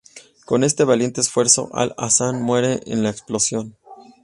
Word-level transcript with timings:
Con 0.45 0.63
este 0.63 0.83
valiente 0.83 1.21
esfuerzo, 1.21 1.69
Al-Assad 1.73 2.33
muere 2.33 2.79
en 2.87 3.03
la 3.03 3.11
explosión. 3.11 3.77